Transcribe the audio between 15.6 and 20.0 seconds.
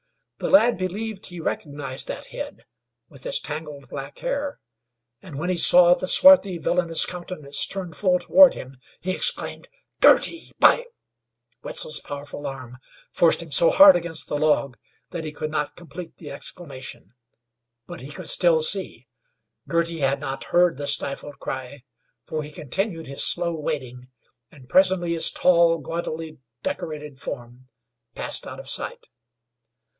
complete the exclamation; but he could still see. Girty